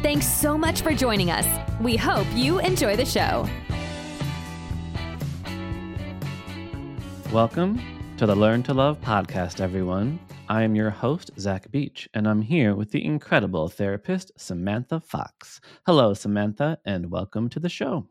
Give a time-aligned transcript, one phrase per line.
[0.00, 1.44] Thanks so much for joining us.
[1.80, 3.48] We hope you enjoy the show.
[7.32, 7.82] Welcome
[8.16, 10.20] to the Learn to Love podcast, everyone.
[10.48, 15.60] I am your host, Zach Beach, and I'm here with the incredible therapist, Samantha Fox.
[15.84, 18.06] Hello, Samantha, and welcome to the show.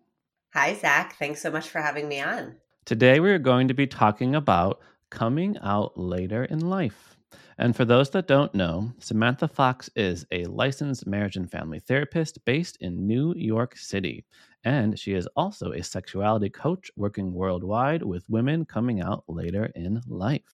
[0.54, 1.16] Hi, Zach.
[1.18, 2.58] Thanks so much for having me on.
[2.84, 7.17] Today, we're going to be talking about coming out later in life.
[7.60, 12.44] And for those that don't know, Samantha Fox is a licensed marriage and family therapist
[12.46, 14.26] based in New York City.
[14.64, 20.02] And she is also a sexuality coach working worldwide with women coming out later in
[20.08, 20.54] life.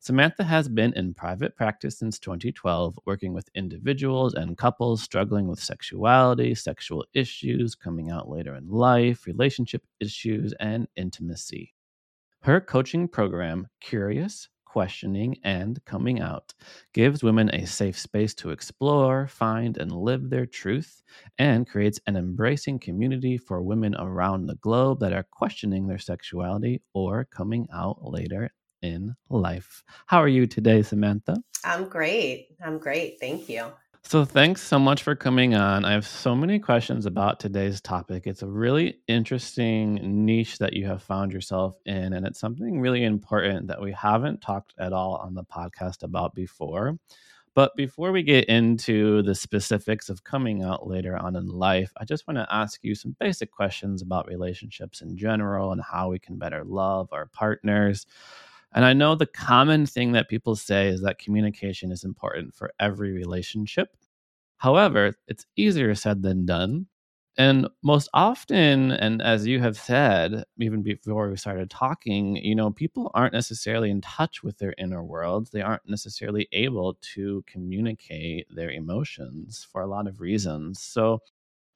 [0.00, 5.60] Samantha has been in private practice since 2012, working with individuals and couples struggling with
[5.60, 11.74] sexuality, sexual issues, coming out later in life, relationship issues, and intimacy.
[12.42, 16.54] Her coaching program, Curious, questioning, and coming out
[16.92, 21.02] gives women a safe space to explore, find, and live their truth,
[21.38, 26.82] and creates an embracing community for women around the globe that are questioning their sexuality
[26.92, 28.50] or coming out later
[28.82, 29.82] in life.
[30.06, 31.42] How are you today, Samantha?
[31.64, 32.48] I'm great.
[32.64, 33.18] I'm great.
[33.20, 33.72] Thank you.
[34.08, 35.84] So, thanks so much for coming on.
[35.84, 38.26] I have so many questions about today's topic.
[38.26, 43.04] It's a really interesting niche that you have found yourself in, and it's something really
[43.04, 46.98] important that we haven't talked at all on the podcast about before.
[47.52, 52.06] But before we get into the specifics of coming out later on in life, I
[52.06, 56.18] just want to ask you some basic questions about relationships in general and how we
[56.18, 58.06] can better love our partners.
[58.72, 62.72] And I know the common thing that people say is that communication is important for
[62.80, 63.97] every relationship.
[64.58, 66.86] However, it's easier said than done.
[67.36, 72.72] And most often, and as you have said, even before we started talking, you know,
[72.72, 75.50] people aren't necessarily in touch with their inner worlds.
[75.50, 80.80] They aren't necessarily able to communicate their emotions for a lot of reasons.
[80.82, 81.20] So,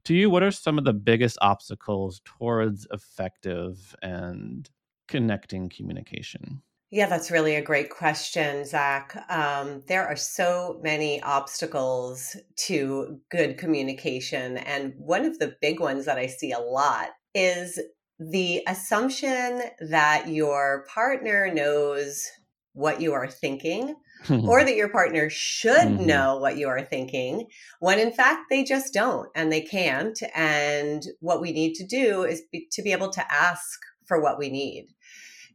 [0.04, 4.69] to you, what are some of the biggest obstacles towards effective and
[5.09, 6.62] connecting communication?
[6.95, 9.17] Yeah, that's really a great question, Zach.
[9.31, 12.37] Um, there are so many obstacles
[12.67, 14.59] to good communication.
[14.59, 17.81] And one of the big ones that I see a lot is
[18.19, 22.27] the assumption that your partner knows
[22.75, 23.95] what you are thinking
[24.29, 26.05] or that your partner should mm-hmm.
[26.05, 27.47] know what you are thinking
[27.81, 30.23] when in fact they just don't and they can't.
[30.35, 34.39] And what we need to do is be, to be able to ask for what
[34.39, 34.89] we need.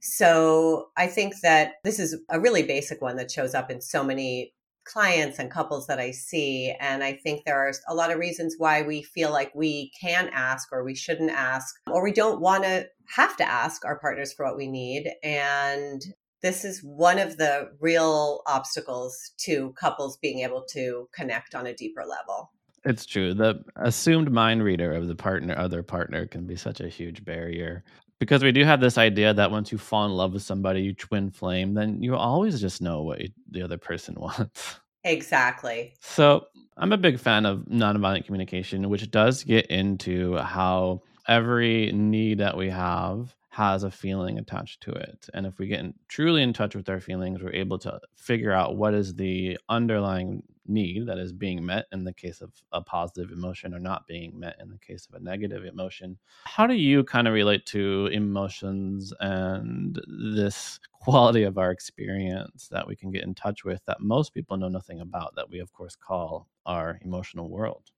[0.02, 4.04] So I think that this is a really basic one that shows up in so
[4.04, 4.54] many
[4.88, 6.74] clients and couples that I see.
[6.80, 10.30] And I think there are a lot of reasons why we feel like we can
[10.34, 14.34] ask or we shouldn't ask, or we don't want to have to ask our partners
[14.34, 15.12] for what we need.
[15.24, 16.02] And
[16.42, 21.74] this is one of the real obstacles to couples being able to connect on a
[21.74, 22.52] deeper level.
[22.86, 23.34] It's true.
[23.34, 27.84] The assumed mind reader of the partner, other partner, can be such a huge barrier
[28.20, 30.94] because we do have this idea that once you fall in love with somebody, you
[30.94, 34.80] twin flame, then you always just know what the other person wants.
[35.04, 35.94] Exactly.
[36.02, 42.40] So I'm a big fan of nonviolent communication, which does get into how every need
[42.40, 45.28] that we have has a feeling attached to it.
[45.34, 48.52] And if we get in, truly in touch with our feelings, we're able to figure
[48.52, 52.82] out what is the underlying need that is being met in the case of a
[52.82, 56.18] positive emotion or not being met in the case of a negative emotion.
[56.46, 60.00] How do you kind of relate to emotions and
[60.36, 64.58] this quality of our experience that we can get in touch with that most people
[64.58, 67.92] know nothing about, that we, of course, call our emotional world?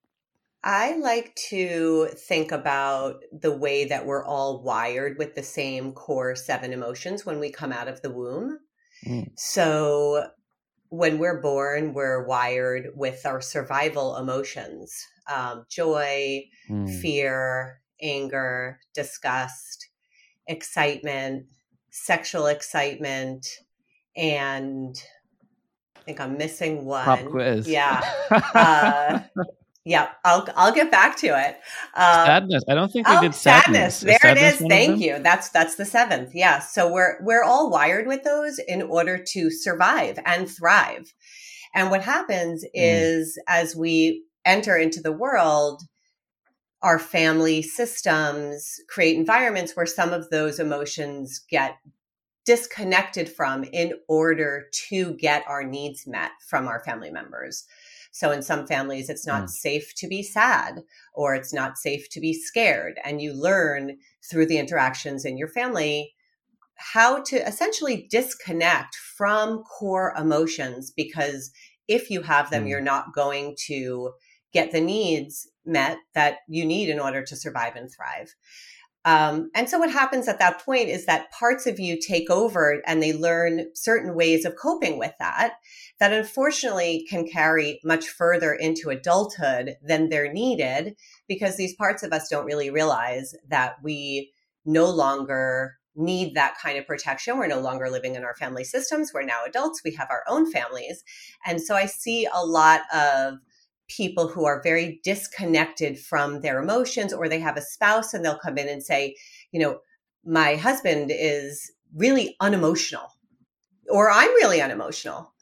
[0.64, 6.36] I like to think about the way that we're all wired with the same core
[6.36, 8.60] seven emotions when we come out of the womb.
[9.08, 9.32] Mm.
[9.38, 10.28] So,
[10.90, 17.02] when we're born, we're wired with our survival emotions um, joy, mm.
[17.02, 19.90] fear, anger, disgust,
[20.48, 21.46] excitement,
[21.92, 23.48] sexual excitement,
[24.16, 25.02] and
[25.96, 27.06] I think I'm missing one.
[27.06, 27.68] Pop quiz.
[27.68, 28.02] Yeah.
[28.54, 29.20] Uh,
[29.86, 31.56] yeah, I'll I'll get back to it.
[31.96, 32.64] Um, sadness.
[32.68, 33.98] I don't think we oh, did sadness.
[33.98, 34.00] sadness.
[34.02, 34.70] There is sadness it is.
[34.70, 35.20] Thank you.
[35.20, 36.32] That's that's the seventh.
[36.34, 36.60] Yeah.
[36.60, 41.14] So we're we're all wired with those in order to survive and thrive.
[41.74, 42.70] And what happens mm.
[42.74, 45.82] is as we enter into the world,
[46.82, 51.78] our family systems create environments where some of those emotions get
[52.46, 57.66] disconnected from in order to get our needs met from our family members.
[58.12, 59.50] So in some families, it's not mm.
[59.50, 60.82] safe to be sad
[61.14, 63.00] or it's not safe to be scared.
[63.04, 63.98] And you learn
[64.30, 66.14] through the interactions in your family
[66.76, 71.52] how to essentially disconnect from core emotions because
[71.88, 72.70] if you have them, mm.
[72.70, 74.12] you're not going to
[74.54, 78.34] get the needs met that you need in order to survive and thrive.
[79.06, 82.82] Um, and so what happens at that point is that parts of you take over
[82.86, 85.54] and they learn certain ways of coping with that
[86.00, 90.96] that unfortunately can carry much further into adulthood than they're needed
[91.28, 94.32] because these parts of us don't really realize that we
[94.66, 97.38] no longer need that kind of protection.
[97.38, 99.12] We're no longer living in our family systems.
[99.14, 99.82] We're now adults.
[99.84, 101.04] We have our own families.
[101.46, 103.36] And so I see a lot of
[103.90, 108.38] people who are very disconnected from their emotions or they have a spouse and they'll
[108.38, 109.16] come in and say,
[109.52, 109.80] you know,
[110.24, 113.16] my husband is really unemotional
[113.90, 115.34] or I'm really unemotional.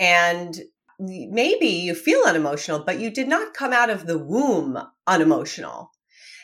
[0.00, 0.58] And
[0.98, 5.92] maybe you feel unemotional, but you did not come out of the womb unemotional.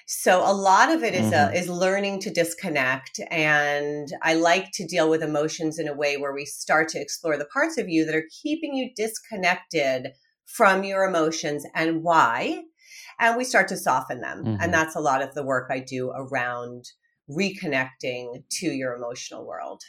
[0.09, 1.57] So a lot of it is uh, mm-hmm.
[1.57, 6.33] is learning to disconnect and I like to deal with emotions in a way where
[6.33, 10.13] we start to explore the parts of you that are keeping you disconnected
[10.45, 12.63] from your emotions and why.
[13.19, 14.45] And we start to soften them.
[14.45, 14.57] Mm-hmm.
[14.61, 16.85] And that's a lot of the work I do around
[17.29, 19.83] reconnecting to your emotional world.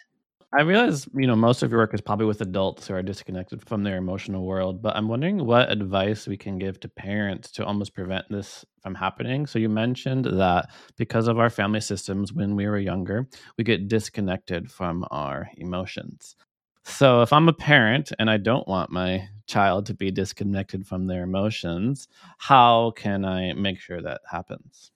[0.54, 3.68] I realize, you know, most of your work is probably with adults who are disconnected
[3.68, 7.66] from their emotional world, but I'm wondering what advice we can give to parents to
[7.66, 9.46] almost prevent this from happening.
[9.46, 13.28] So you mentioned that because of our family systems when we were younger,
[13.58, 16.38] we get disconnected from our emotions.
[16.86, 21.08] So if I'm a parent and I don't want my child to be disconnected from
[21.08, 22.08] their emotions,
[22.38, 24.92] how can I make sure that happens?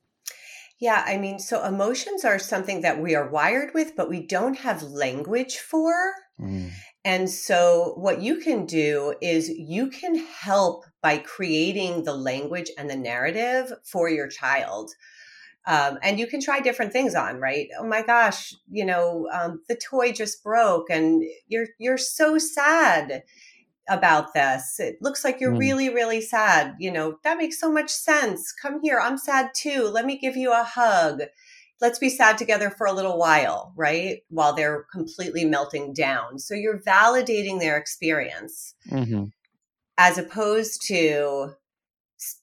[0.82, 4.58] Yeah, I mean, so emotions are something that we are wired with, but we don't
[4.58, 5.94] have language for.
[6.40, 6.72] Mm.
[7.06, 12.90] And so, what you can do is you can help by creating the language and
[12.90, 14.90] the narrative for your child.
[15.68, 17.68] Um, and you can try different things on, right?
[17.80, 23.22] Oh my gosh, you know, um, the toy just broke, and you're you're so sad
[23.92, 24.80] about this.
[24.80, 25.60] It looks like you're mm.
[25.60, 26.76] really, really sad.
[26.80, 28.52] You know, that makes so much sense.
[28.54, 29.00] Come here.
[29.00, 29.84] I'm sad too.
[29.84, 31.22] Let me give you a hug.
[31.82, 34.20] Let's be sad together for a little while, right?
[34.30, 36.40] While they're completely melting down.
[36.40, 39.26] So you're validating their experience mm-hmm.
[39.98, 41.56] as opposed to,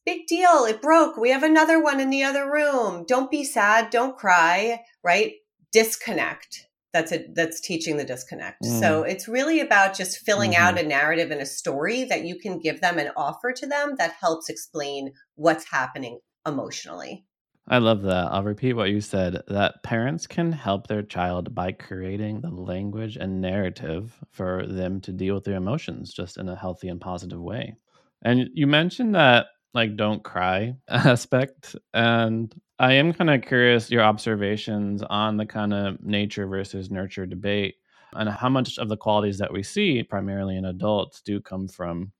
[0.05, 0.65] big deal.
[0.65, 1.17] It broke.
[1.17, 3.05] We have another one in the other room.
[3.07, 3.91] Don't be sad.
[3.91, 5.35] Don't cry, right?
[5.73, 8.81] Disconnect that's a that's teaching the disconnect mm.
[8.81, 10.63] so it's really about just filling mm-hmm.
[10.63, 13.95] out a narrative and a story that you can give them and offer to them
[13.99, 17.25] that helps explain what's happening emotionally
[17.69, 21.73] i love that i'll repeat what you said that parents can help their child by
[21.73, 26.57] creating the language and narrative for them to deal with their emotions just in a
[26.57, 27.75] healthy and positive way
[28.23, 34.03] and you mentioned that like don't cry aspect and i am kind of curious your
[34.03, 37.77] observations on the kind of nature versus nurture debate
[38.15, 42.13] and how much of the qualities that we see primarily in adults do come from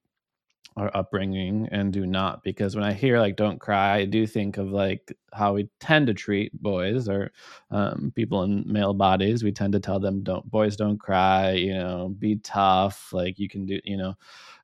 [0.77, 4.57] our upbringing and do not because when i hear like don't cry i do think
[4.57, 7.31] of like how we tend to treat boys or
[7.71, 9.43] um, people in male bodies.
[9.43, 13.49] We tend to tell them don't boys don't cry you know be tough like you
[13.49, 14.15] can do you know?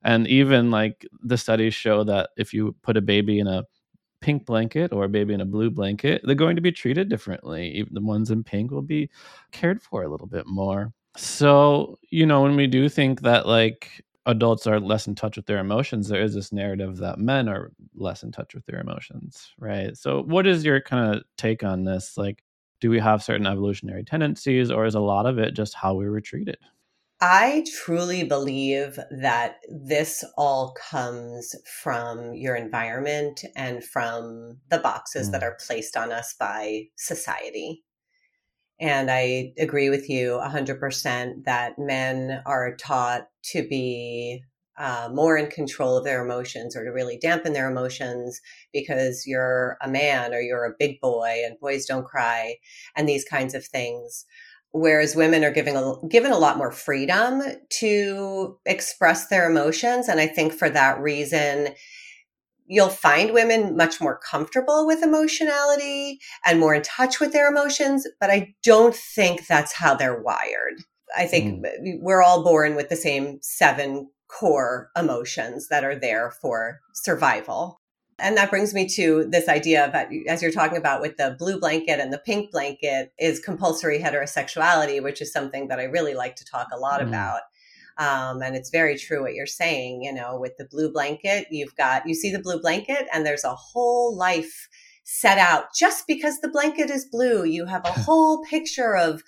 [0.02, 3.64] And even like the studies show that if you put a baby in a
[4.20, 7.68] pink blanket or a baby in a blue blanket they're going to be treated differently
[7.70, 9.08] even the ones in pink will be
[9.52, 14.04] cared for a little bit more so you know when we do think that like
[14.26, 17.72] adults are less in touch with their emotions, there is this narrative that men are
[17.94, 19.96] less in touch with their emotions, right?
[19.96, 22.18] So, what is your kind of take on this?
[22.18, 22.42] Like,
[22.80, 26.08] do we have certain evolutionary tendencies, or is a lot of it just how we
[26.08, 26.58] were treated?
[27.20, 35.32] I truly believe that this all comes from your environment and from the boxes mm.
[35.32, 37.84] that are placed on us by society.
[38.78, 44.42] And I agree with you 100% that men are taught to be
[44.78, 48.40] uh, more in control of their emotions or to really dampen their emotions
[48.74, 52.56] because you're a man or you're a big boy and boys don't cry
[52.94, 54.26] and these kinds of things.
[54.78, 57.42] Whereas women are giving a, given a lot more freedom
[57.80, 60.06] to express their emotions.
[60.06, 61.74] And I think for that reason,
[62.66, 68.06] you'll find women much more comfortable with emotionality and more in touch with their emotions,
[68.20, 70.74] but I don't think that's how they're wired.
[71.16, 71.98] I think mm.
[72.02, 77.80] we're all born with the same seven core emotions that are there for survival.
[78.18, 79.94] And that brings me to this idea of,
[80.26, 85.02] as you're talking about with the blue blanket and the pink blanket, is compulsory heterosexuality,
[85.02, 87.08] which is something that I really like to talk a lot mm.
[87.08, 87.42] about.
[87.98, 90.02] Um, and it's very true what you're saying.
[90.02, 93.44] You know, with the blue blanket, you've got, you see the blue blanket, and there's
[93.44, 94.68] a whole life
[95.04, 97.44] set out just because the blanket is blue.
[97.44, 99.22] You have a whole picture of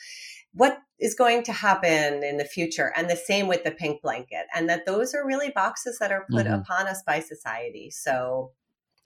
[0.52, 2.92] what is going to happen in the future.
[2.96, 4.46] And the same with the pink blanket.
[4.54, 6.54] And that those are really boxes that are put mm-hmm.
[6.54, 7.90] upon us by society.
[7.90, 8.52] So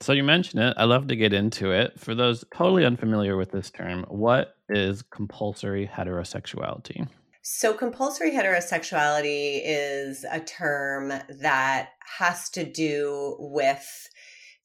[0.03, 0.73] so you mentioned it.
[0.77, 1.99] I love to get into it.
[1.99, 7.07] For those totally unfamiliar with this term, what is compulsory heterosexuality?
[7.41, 14.09] So, compulsory heterosexuality is a term that has to do with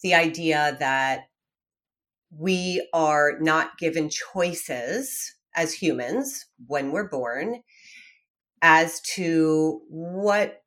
[0.02, 1.28] the idea that
[2.30, 7.62] we are not given choices as humans when we're born
[8.62, 10.62] as to what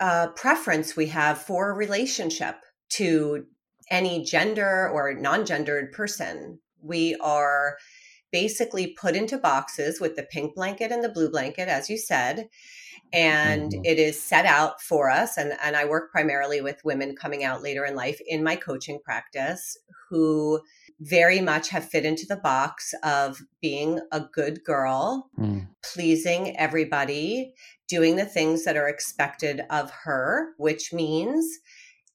[0.00, 2.56] uh, preference we have for a relationship
[2.90, 3.46] to
[3.90, 6.58] any gender or non-gendered person.
[6.82, 7.76] We are
[8.32, 12.48] basically put into boxes with the pink blanket and the blue blanket, as you said.
[13.12, 13.84] And mm-hmm.
[13.84, 15.36] it is set out for us.
[15.36, 18.98] And, and I work primarily with women coming out later in life in my coaching
[19.04, 19.78] practice
[20.10, 20.60] who
[21.00, 25.66] very much have fit into the box of being a good girl, mm.
[25.82, 27.52] pleasing everybody,
[27.86, 31.46] doing the things that are expected of her, which means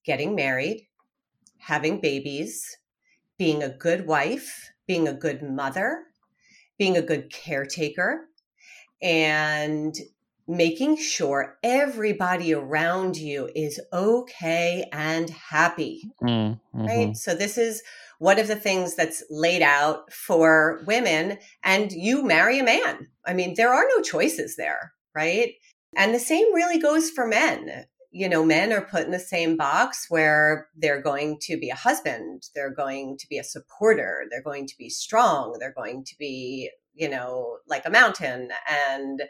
[0.03, 0.87] getting married,
[1.61, 2.77] having babies,
[3.37, 6.03] being a good wife, being a good mother,
[6.77, 8.27] being a good caretaker,
[9.01, 9.95] and
[10.47, 16.11] making sure everybody around you is okay and happy.
[16.21, 16.85] Mm, mm-hmm.
[16.85, 17.17] Right.
[17.17, 17.81] So, this is
[18.19, 21.39] one of the things that's laid out for women.
[21.63, 23.07] And you marry a man.
[23.25, 24.93] I mean, there are no choices there.
[25.15, 25.53] Right.
[25.95, 29.55] And the same really goes for men you know, men are put in the same
[29.55, 34.43] box where they're going to be a husband, they're going to be a supporter, they're
[34.43, 39.23] going to be strong, they're going to be, you know, like a mountain, and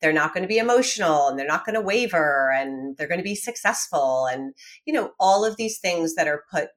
[0.00, 3.18] they're not going to be emotional and they're not going to waver and they're going
[3.18, 4.26] to be successful.
[4.30, 4.54] And,
[4.86, 6.68] you know, all of these things that are put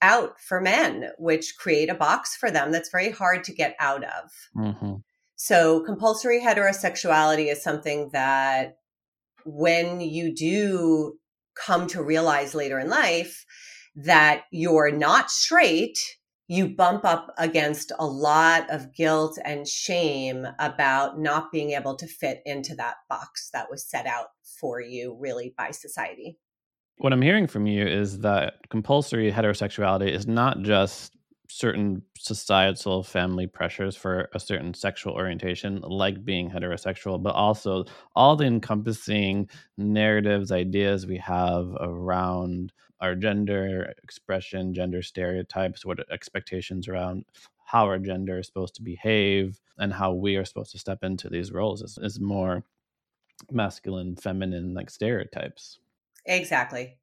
[0.00, 4.04] out for men, which create a box for them that's very hard to get out
[4.04, 4.30] of.
[4.56, 4.94] Mm-hmm.
[5.34, 8.78] So, compulsory heterosexuality is something that
[9.44, 11.18] when you do
[11.54, 13.44] come to realize later in life
[13.96, 15.98] that you're not straight,
[16.46, 22.06] you bump up against a lot of guilt and shame about not being able to
[22.06, 24.28] fit into that box that was set out
[24.60, 26.38] for you really by society.
[26.96, 31.17] What I'm hearing from you is that compulsory heterosexuality is not just
[31.48, 38.36] certain societal family pressures for a certain sexual orientation, like being heterosexual, but also all
[38.36, 47.24] the encompassing narratives, ideas we have around our gender expression, gender stereotypes, what expectations around
[47.64, 51.28] how our gender is supposed to behave, and how we are supposed to step into
[51.28, 52.64] these roles is, is more
[53.50, 55.78] masculine, feminine, like stereotypes.
[56.26, 56.98] Exactly.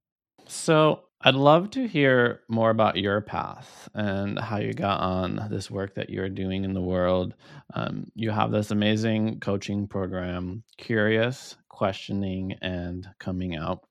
[0.48, 5.72] So I'd love to hear more about your path and how you got on this
[5.72, 7.34] work that you're doing in the world.
[7.74, 13.88] Um, you have this amazing coaching program, Curious, Questioning, and Coming Out,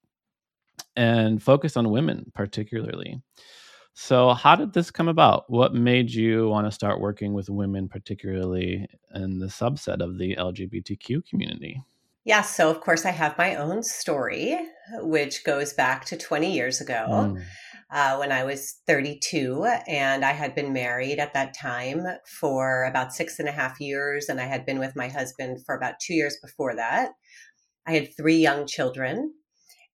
[0.94, 3.20] and focus on women particularly.
[3.96, 5.48] So, how did this come about?
[5.48, 10.36] What made you want to start working with women, particularly in the subset of the
[10.36, 11.80] LGBTQ community?
[12.24, 14.58] Yeah, so of course I have my own story,
[14.92, 17.44] which goes back to 20 years ago mm.
[17.90, 19.64] uh, when I was 32.
[19.86, 22.04] And I had been married at that time
[22.40, 24.28] for about six and a half years.
[24.28, 27.10] And I had been with my husband for about two years before that.
[27.86, 29.32] I had three young children.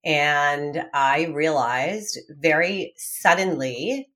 [0.04, 4.08] And I realized very suddenly,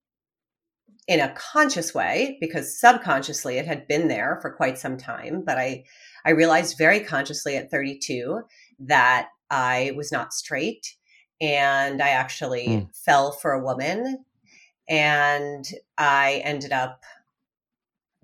[1.06, 5.58] in a conscious way, because subconsciously it had been there for quite some time, but
[5.58, 5.84] I
[6.24, 8.42] I realized very consciously at 32
[8.80, 10.96] that I was not straight
[11.40, 12.96] and I actually mm.
[13.04, 14.24] fell for a woman
[14.88, 15.64] and
[15.96, 17.04] I ended up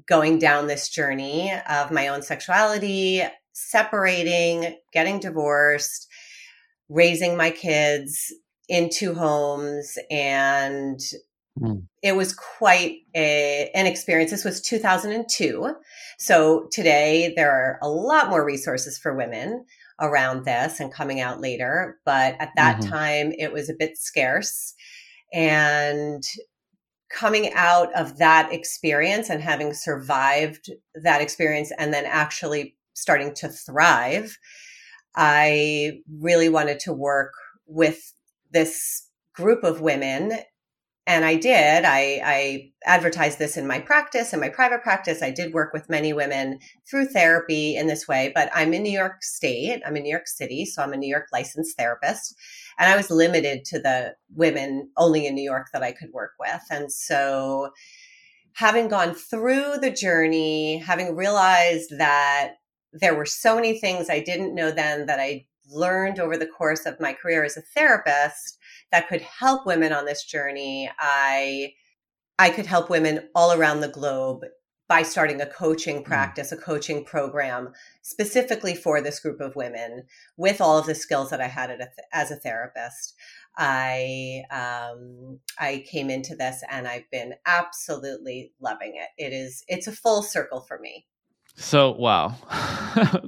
[0.09, 3.23] going down this journey of my own sexuality,
[3.53, 6.09] separating, getting divorced,
[6.89, 8.35] raising my kids
[8.69, 11.01] in two homes and
[11.59, 11.87] Mm.
[12.03, 14.31] It was quite a, an experience.
[14.31, 15.75] This was 2002.
[16.19, 19.65] So today there are a lot more resources for women
[20.01, 21.99] around this and coming out later.
[22.05, 22.91] But at that mm-hmm.
[22.91, 24.75] time, it was a bit scarce.
[25.33, 26.23] And
[27.11, 33.49] coming out of that experience and having survived that experience and then actually starting to
[33.49, 34.39] thrive,
[35.17, 37.33] I really wanted to work
[37.67, 38.13] with
[38.53, 40.39] this group of women
[41.11, 41.85] and I did.
[41.85, 45.23] I, I advertised this in my practice, in my private practice.
[45.23, 48.93] I did work with many women through therapy in this way, but I'm in New
[48.93, 49.83] York State.
[49.85, 52.37] I'm in New York City, so I'm a New York licensed therapist.
[52.79, 56.33] And I was limited to the women only in New York that I could work
[56.39, 56.63] with.
[56.71, 57.71] And so,
[58.55, 62.55] having gone through the journey, having realized that
[62.93, 66.87] there were so many things I didn't know then that I learned over the course
[66.87, 68.59] of my career as a therapist
[68.93, 71.75] that could help women on this journey, I
[72.39, 74.45] I could help women all around the globe
[74.91, 76.05] by starting a coaching mm.
[76.05, 77.71] practice, a coaching program
[78.03, 80.03] specifically for this group of women
[80.37, 81.71] with all of the skills that I had
[82.13, 83.15] as a therapist.
[83.57, 89.11] I um, I came into this and I've been absolutely loving it.
[89.23, 91.07] It is it's a full circle for me.
[91.55, 92.35] So wow,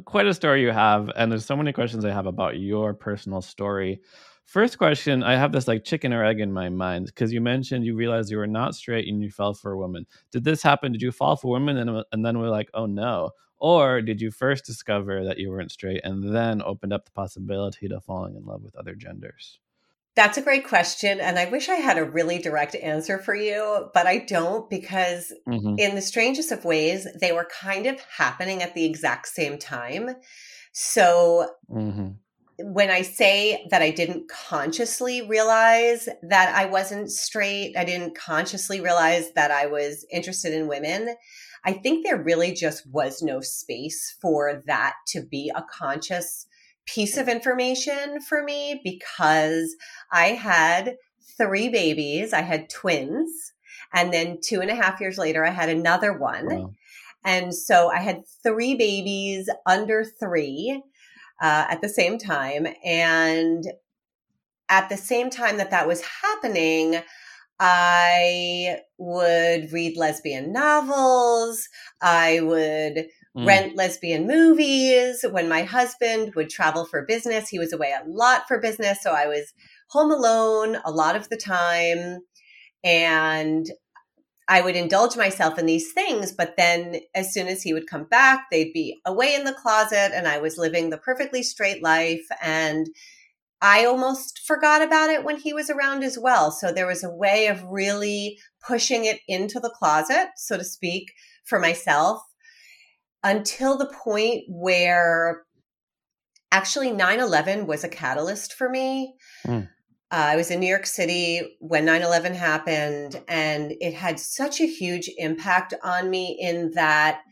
[0.04, 3.40] quite a story you have, and there's so many questions I have about your personal
[3.40, 4.00] story.
[4.44, 7.86] First question, I have this like chicken or egg in my mind because you mentioned
[7.86, 10.06] you realized you were not straight and you fell for a woman.
[10.30, 10.92] Did this happen?
[10.92, 13.30] Did you fall for women and, and then we're like, oh no?
[13.58, 17.88] Or did you first discover that you weren't straight and then opened up the possibility
[17.88, 19.60] to falling in love with other genders?
[20.14, 21.20] That's a great question.
[21.20, 25.32] And I wish I had a really direct answer for you, but I don't because,
[25.48, 25.76] mm-hmm.
[25.78, 30.10] in the strangest of ways, they were kind of happening at the exact same time.
[30.72, 32.08] So, mm-hmm
[32.62, 38.80] when I say that I didn't consciously realize that I wasn't straight, I didn't consciously
[38.80, 41.14] realize that I was interested in women.
[41.64, 46.46] I think there really just was no space for that to be a conscious
[46.86, 49.76] piece of information for me because
[50.10, 50.96] I had
[51.38, 52.32] three babies.
[52.32, 53.52] I had twins.
[53.94, 56.46] And then two and a half years later, I had another one.
[56.46, 56.72] Wow.
[57.24, 60.82] And so I had three babies under three
[61.42, 62.66] uh, at the same time.
[62.84, 63.66] And
[64.68, 67.02] at the same time that that was happening,
[67.58, 71.68] I would read lesbian novels.
[72.00, 73.06] I would
[73.36, 73.46] mm.
[73.46, 75.24] rent lesbian movies.
[75.30, 79.02] When my husband would travel for business, he was away a lot for business.
[79.02, 79.52] So I was
[79.90, 82.20] home alone a lot of the time.
[82.84, 83.66] And
[84.52, 88.04] I would indulge myself in these things, but then as soon as he would come
[88.04, 92.26] back, they'd be away in the closet and I was living the perfectly straight life.
[92.42, 92.86] And
[93.62, 96.52] I almost forgot about it when he was around as well.
[96.52, 101.14] So there was a way of really pushing it into the closet, so to speak,
[101.46, 102.20] for myself
[103.24, 105.44] until the point where
[106.50, 109.14] actually 9 11 was a catalyst for me.
[109.46, 109.70] Mm.
[110.12, 114.60] Uh, I was in New York City when 9 11 happened, and it had such
[114.60, 117.22] a huge impact on me in that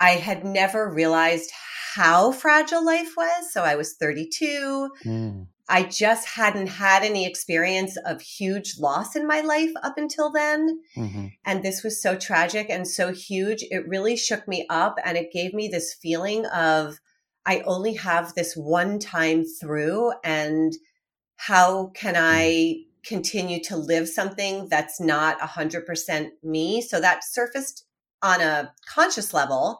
[0.00, 1.50] I had never realized
[1.94, 3.52] how fragile life was.
[3.52, 4.90] So I was 32.
[5.04, 5.46] Mm.
[5.68, 10.80] I just hadn't had any experience of huge loss in my life up until then.
[10.96, 11.26] Mm-hmm.
[11.44, 13.62] And this was so tragic and so huge.
[13.70, 16.98] It really shook me up and it gave me this feeling of
[17.44, 20.72] I only have this one time through and
[21.36, 22.20] how can mm.
[22.20, 26.80] I continue to live something that's not 100% me?
[26.80, 27.84] So that surfaced
[28.22, 29.78] on a conscious level.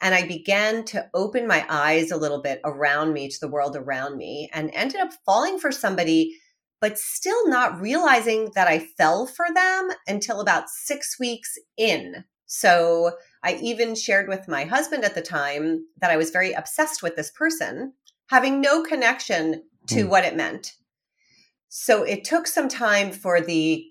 [0.00, 3.76] And I began to open my eyes a little bit around me to the world
[3.76, 6.38] around me and ended up falling for somebody,
[6.80, 12.24] but still not realizing that I fell for them until about six weeks in.
[12.46, 13.12] So
[13.44, 17.14] I even shared with my husband at the time that I was very obsessed with
[17.14, 17.92] this person,
[18.28, 20.08] having no connection to mm.
[20.08, 20.74] what it meant.
[21.70, 23.86] So it took some time for the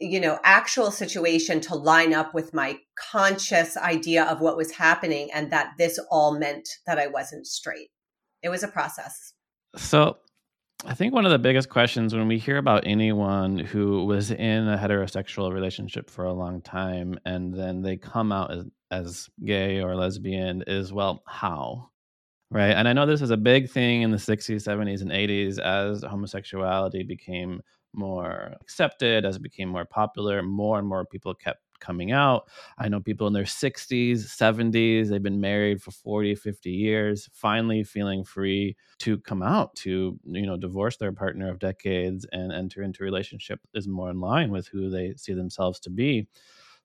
[0.00, 5.28] you know actual situation to line up with my conscious idea of what was happening
[5.32, 7.90] and that this all meant that I wasn't straight.
[8.42, 9.34] It was a process.
[9.76, 10.16] So
[10.84, 14.66] I think one of the biggest questions when we hear about anyone who was in
[14.66, 19.80] a heterosexual relationship for a long time and then they come out as, as gay
[19.80, 21.91] or lesbian is well, how?
[22.52, 22.72] Right.
[22.72, 26.02] And I know this was a big thing in the 60s, 70s, and 80s as
[26.02, 27.62] homosexuality became
[27.94, 32.48] more accepted, as it became more popular, more and more people kept coming out.
[32.78, 37.84] I know people in their 60s, 70s, they've been married for 40, 50 years, finally
[37.84, 42.82] feeling free to come out to, you know, divorce their partner of decades and enter
[42.82, 46.28] into a relationship is more in line with who they see themselves to be.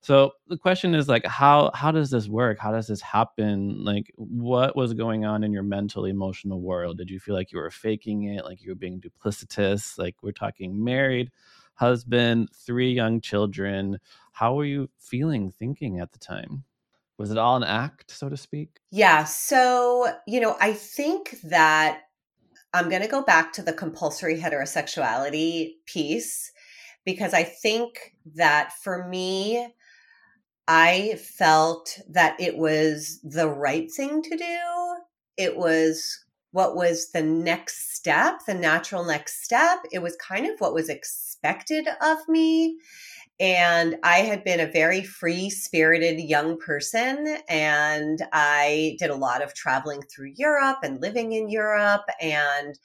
[0.08, 2.60] So the question is like how how does this work?
[2.60, 3.84] How does this happen?
[3.84, 6.98] Like what was going on in your mental emotional world?
[6.98, 9.98] Did you feel like you were faking it, like you were being duplicitous?
[9.98, 11.30] Like we're talking married,
[11.74, 14.00] husband, three young children.
[14.32, 16.64] How were you feeling thinking at the time?
[17.18, 18.80] Was it all an act, so to speak?
[18.92, 22.04] Yeah, so, you know, I think that
[22.74, 26.54] I'm going to go back to the compulsory heterosexuality piece
[27.04, 29.74] because I think that for me,
[30.68, 34.96] I felt that it was the right thing to do.
[35.38, 39.80] It was what was the next step, the natural next step.
[39.92, 42.78] It was kind of what was expected of me.
[43.40, 47.38] And I had been a very free spirited young person.
[47.48, 52.06] And I did a lot of traveling through Europe and living in Europe.
[52.20, 52.78] And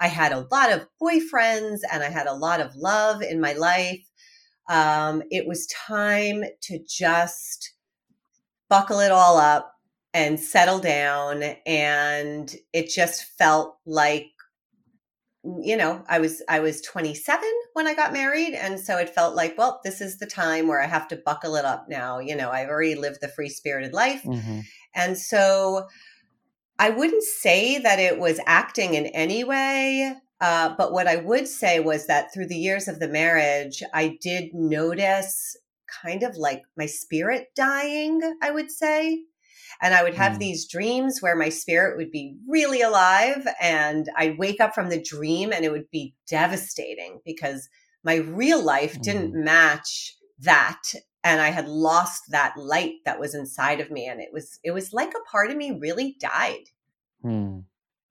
[0.00, 3.52] I had a lot of boyfriends and I had a lot of love in my
[3.52, 4.09] life.
[4.70, 7.74] Um, it was time to just
[8.68, 9.74] buckle it all up
[10.14, 11.42] and settle down.
[11.66, 14.28] And it just felt like
[15.62, 19.34] you know i was i was 27 when i got married and so it felt
[19.34, 22.36] like well this is the time where i have to buckle it up now you
[22.36, 24.60] know i've already lived the free spirited life mm-hmm.
[24.94, 25.86] and so
[26.78, 31.46] i wouldn't say that it was acting in any way uh, but what i would
[31.46, 35.56] say was that through the years of the marriage i did notice
[36.02, 39.22] kind of like my spirit dying i would say
[39.82, 40.40] and I would have mm.
[40.40, 43.46] these dreams where my spirit would be really alive.
[43.62, 47.66] And I'd wake up from the dream and it would be devastating because
[48.04, 49.02] my real life mm.
[49.02, 50.82] didn't match that
[51.22, 54.70] and i had lost that light that was inside of me and it was it
[54.70, 56.64] was like a part of me really died
[57.22, 57.58] hmm.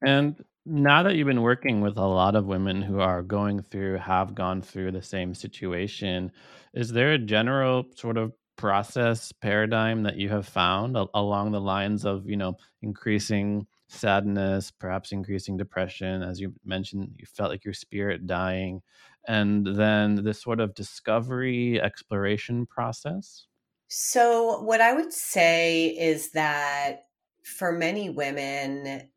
[0.01, 3.97] and now that you've been working with a lot of women who are going through
[3.97, 6.31] have gone through the same situation
[6.73, 11.61] is there a general sort of process paradigm that you have found a- along the
[11.61, 17.63] lines of you know increasing sadness perhaps increasing depression as you mentioned you felt like
[17.63, 18.81] your spirit dying
[19.27, 23.45] and then this sort of discovery exploration process?
[23.87, 27.05] So what i would say is that
[27.43, 29.09] for many women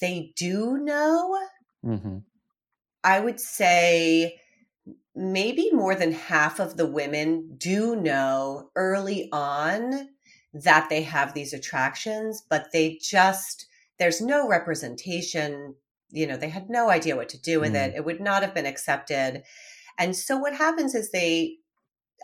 [0.00, 1.38] they do know
[1.84, 2.18] mm-hmm.
[3.02, 4.38] i would say
[5.14, 10.08] maybe more than half of the women do know early on
[10.54, 13.66] that they have these attractions, but they just,
[13.98, 15.74] there's no representation.
[16.10, 17.88] You know, they had no idea what to do with mm.
[17.88, 17.94] it.
[17.96, 19.42] It would not have been accepted.
[19.98, 21.56] And so what happens is they,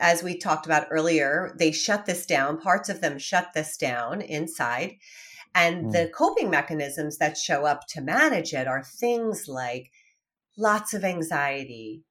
[0.00, 2.60] as we talked about earlier, they shut this down.
[2.60, 4.96] Parts of them shut this down inside.
[5.54, 5.92] And mm.
[5.92, 9.90] the coping mechanisms that show up to manage it are things like
[10.56, 12.04] lots of anxiety,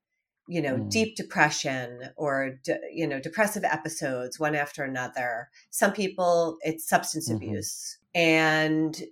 [0.49, 0.89] you know mm.
[0.89, 7.29] deep depression or de- you know depressive episodes one after another some people it's substance
[7.29, 7.37] mm-hmm.
[7.37, 9.03] abuse and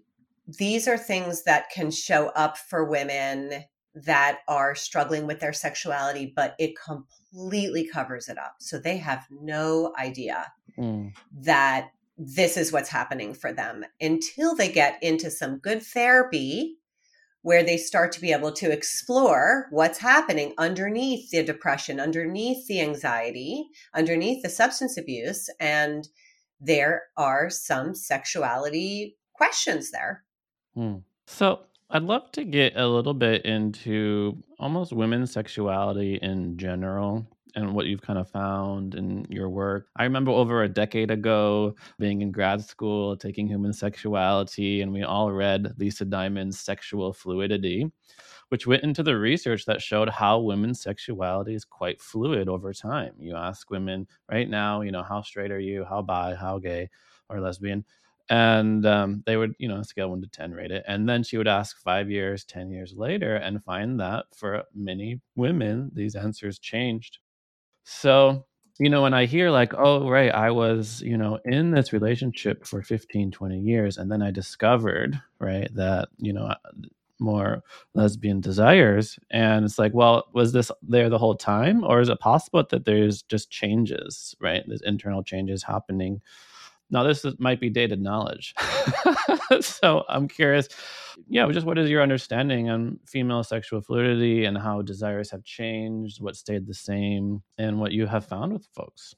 [0.57, 3.63] these are things that can show up for women
[3.93, 9.25] that are struggling with their sexuality but it completely covers it up so they have
[9.29, 11.13] no idea mm.
[11.31, 16.77] that this is what's happening for them until they get into some good therapy
[17.43, 22.81] where they start to be able to explore what's happening underneath the depression, underneath the
[22.81, 25.47] anxiety, underneath the substance abuse.
[25.59, 26.07] And
[26.59, 30.23] there are some sexuality questions there.
[30.75, 30.97] Hmm.
[31.27, 37.73] So I'd love to get a little bit into almost women's sexuality in general and
[37.73, 39.87] what you've kind of found in your work.
[39.95, 45.01] I remember over a decade ago being in grad school, taking human sexuality, and we
[45.01, 47.91] all read Lisa Diamond's Sexual Fluidity,
[48.49, 53.13] which went into the research that showed how women's sexuality is quite fluid over time.
[53.19, 56.89] You ask women right now, you know, how straight are you, how bi, how gay,
[57.27, 57.83] or lesbian?
[58.29, 60.83] And um, they would you know scale 1 to 10 rate it.
[60.87, 65.21] And then she would ask five years 10 years later and find that for many
[65.35, 67.19] women these answers changed
[67.89, 68.45] so,
[68.79, 72.65] you know, when I hear like, oh, right, I was, you know, in this relationship
[72.65, 76.53] for 15, 20 years, and then I discovered, right, that, you know,
[77.19, 79.17] more lesbian desires.
[79.31, 81.85] And it's like, well, was this there the whole time?
[81.85, 84.65] Or is it possible that there's just changes, right?
[84.67, 86.21] There's internal changes happening
[86.89, 88.55] now, this is, might be dated knowledge.
[89.61, 90.67] so I'm curious,
[91.27, 96.21] yeah, just what is your understanding on female sexual fluidity and how desires have changed,
[96.21, 99.15] what stayed the same, and what you have found with folks?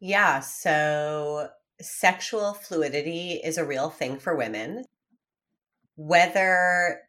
[0.00, 1.48] Yeah, so
[1.80, 4.84] sexual fluidity is a real thing for women.
[5.96, 7.00] Whether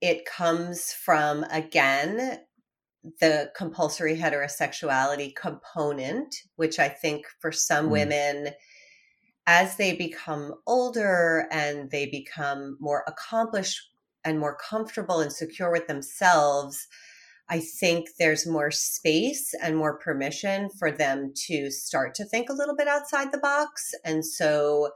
[0.00, 2.38] it comes from, again,
[3.20, 7.90] the compulsory heterosexuality component, which I think for some mm.
[7.90, 8.48] women,
[9.46, 13.80] as they become older and they become more accomplished
[14.24, 16.86] and more comfortable and secure with themselves,
[17.48, 22.54] I think there's more space and more permission for them to start to think a
[22.54, 23.92] little bit outside the box.
[24.04, 24.90] And so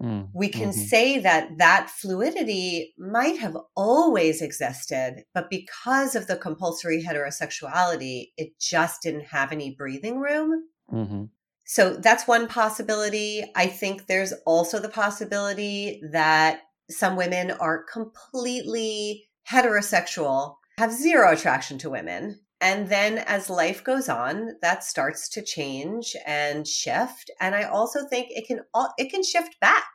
[0.00, 0.80] Mm, we can mm-hmm.
[0.80, 8.58] say that that fluidity might have always existed, but because of the compulsory heterosexuality, it
[8.60, 10.68] just didn't have any breathing room.
[10.92, 11.24] Mm-hmm.
[11.68, 13.44] So that's one possibility.
[13.54, 21.76] I think there's also the possibility that some women are completely heterosexual, have zero attraction
[21.78, 22.40] to women.
[22.62, 27.30] And then as life goes on, that starts to change and shift.
[27.38, 28.60] And I also think it can
[28.96, 29.88] it can shift back.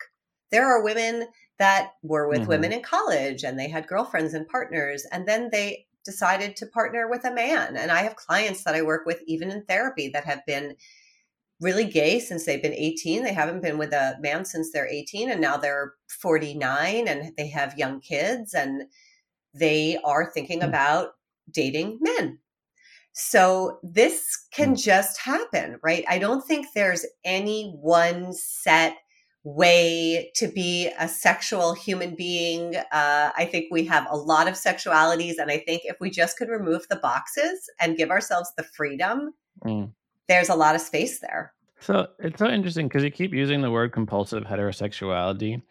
[0.51, 2.49] There are women that were with mm-hmm.
[2.49, 7.09] women in college and they had girlfriends and partners and then they decided to partner
[7.09, 7.77] with a man.
[7.77, 10.75] And I have clients that I work with even in therapy that have been
[11.59, 13.23] really gay since they've been 18.
[13.23, 17.47] They haven't been with a man since they're 18 and now they're 49 and they
[17.47, 18.83] have young kids and
[19.53, 20.67] they are thinking mm.
[20.67, 21.11] about
[21.51, 22.39] dating men.
[23.13, 24.83] So this can mm.
[24.83, 26.03] just happen, right?
[26.09, 28.97] I don't think there's any one set
[29.45, 32.75] way to be a sexual human being.
[32.75, 35.33] Uh, I think we have a lot of sexualities.
[35.37, 39.33] And I think if we just could remove the boxes and give ourselves the freedom,
[39.63, 39.91] mm
[40.27, 41.53] there's a lot of space there.
[41.79, 45.61] So it's so interesting because you keep using the word compulsive heterosexuality,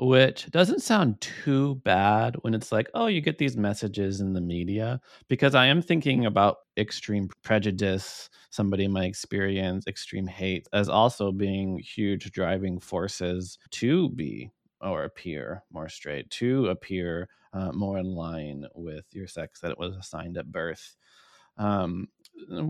[0.00, 4.40] which doesn't sound too bad when it's like, oh, you get these messages in the
[4.40, 5.00] media.
[5.28, 11.30] Because I am thinking about extreme prejudice, somebody in my experience extreme hate as also
[11.30, 18.06] being huge driving forces to be or appear more straight, to appear uh, more in
[18.06, 20.96] line with your sex that it was assigned at birth.
[21.56, 22.08] Um,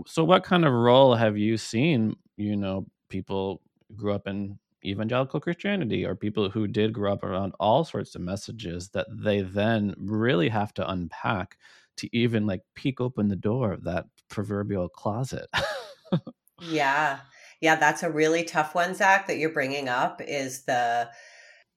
[0.06, 3.60] so what kind of role have you seen you know people
[3.96, 8.20] grew up in evangelical christianity or people who did grow up around all sorts of
[8.20, 11.56] messages that they then really have to unpack
[11.96, 15.46] to even like peek open the door of that proverbial closet?
[16.60, 17.20] Yeah.
[17.60, 21.08] Yeah that's a really tough one zach that you're bringing up is the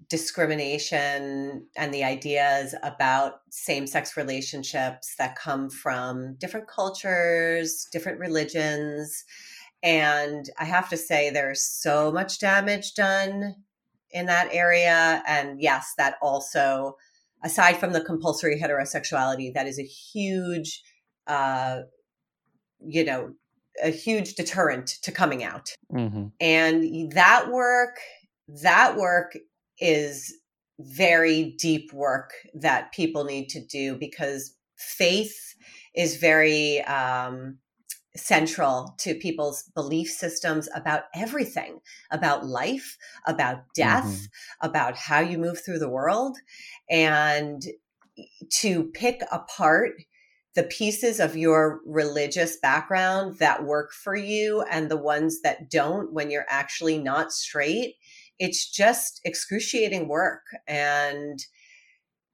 [0.09, 9.25] discrimination and the ideas about same sex relationships that come from different cultures, different religions.
[9.83, 13.55] And I have to say, there's so much damage done
[14.11, 15.23] in that area.
[15.27, 16.95] And yes, that also,
[17.43, 20.81] aside from the compulsory heterosexuality, that is a huge,
[21.27, 21.81] uh,
[22.79, 23.33] you know,
[23.83, 25.75] a huge deterrent to coming out.
[25.93, 26.27] Mm-hmm.
[26.39, 27.99] And that work,
[28.63, 29.37] that work
[29.79, 30.33] is
[30.79, 35.55] very deep work that people need to do because faith
[35.95, 37.57] is very um,
[38.15, 41.79] central to people's belief systems about everything
[42.11, 44.67] about life, about death, mm-hmm.
[44.67, 46.37] about how you move through the world.
[46.89, 47.63] And
[48.61, 49.93] to pick apart
[50.55, 56.11] the pieces of your religious background that work for you and the ones that don't
[56.11, 57.93] when you're actually not straight
[58.39, 61.39] it's just excruciating work and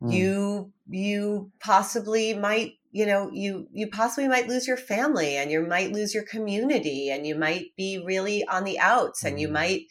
[0.02, 0.14] mm.
[0.14, 5.66] you you possibly might you know you you possibly might lose your family and you
[5.66, 9.30] might lose your community and you might be really on the outs mm.
[9.30, 9.54] and you mm.
[9.54, 9.82] might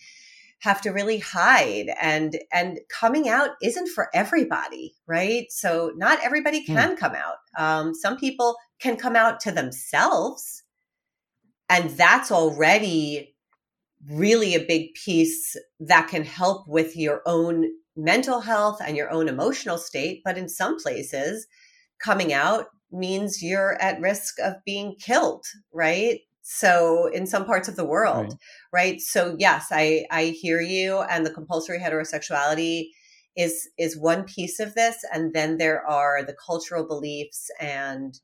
[0.60, 6.64] have to really hide and and coming out isn't for everybody right so not everybody
[6.64, 6.74] hmm.
[6.74, 6.98] can mm.
[6.98, 10.62] come out um, some people can come out to themselves
[11.68, 13.31] and that's already
[14.10, 19.28] really a big piece that can help with your own mental health and your own
[19.28, 20.22] emotional state.
[20.24, 21.46] But in some places,
[22.02, 26.20] coming out means you're at risk of being killed, right?
[26.42, 28.36] So in some parts of the world,
[28.72, 28.92] right?
[28.92, 29.00] right?
[29.00, 32.88] So yes, I I hear you and the compulsory heterosexuality
[33.36, 38.20] is is one piece of this and then there are the cultural beliefs and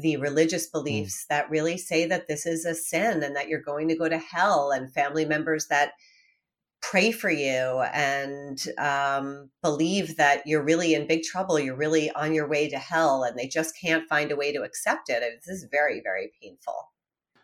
[0.00, 0.72] the religious mm.
[0.72, 1.28] beliefs mm.
[1.28, 4.18] that really say that this is a sin and that you're going to go to
[4.18, 5.92] hell, and family members that
[6.82, 12.32] pray for you and um, believe that you're really in big trouble, you're really on
[12.32, 15.22] your way to hell, and they just can't find a way to accept it.
[15.46, 16.90] This is very, very painful.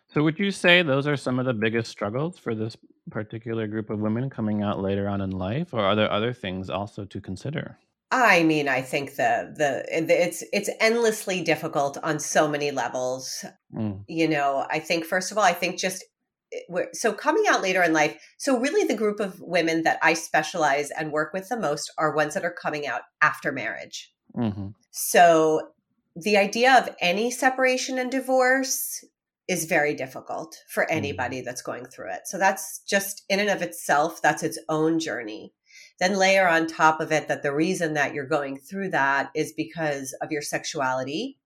[0.09, 2.75] So, would you say those are some of the biggest struggles for this
[3.11, 6.69] particular group of women coming out later on in life, or are there other things
[6.69, 7.77] also to consider?
[8.09, 13.43] I mean, I think the, the it's it's endlessly difficult on so many levels.
[13.75, 14.03] Mm.
[14.07, 16.05] You know, I think first of all, I think just
[16.53, 18.17] eh, so coming out later in life.
[18.37, 22.15] So really, the group of women that I specialize and work with the most are
[22.15, 24.13] ones that are coming out after marriage.
[24.37, 24.67] Mm-hmm.
[24.91, 25.69] So
[26.15, 29.03] the idea of any separation and divorce
[29.49, 30.87] is very difficult for mm.
[30.91, 31.45] anybody mm.
[31.45, 32.21] that's going through it.
[32.25, 35.53] So that's just in and of itself, that's its own journey.
[35.99, 39.53] Then layer on top of it that the reason that you're going through that is
[39.53, 41.37] because of your sexuality.